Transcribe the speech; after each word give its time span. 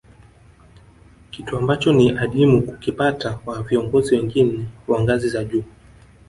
Kitu 1.31 1.57
ambacho 1.57 1.93
ni 1.93 2.17
adimu 2.17 2.61
kukipata 2.61 3.33
kwa 3.33 3.63
viongozi 3.63 4.15
wengine 4.15 4.65
wa 4.87 5.01
ngazi 5.01 5.29
za 5.29 5.43
juu 5.43 5.63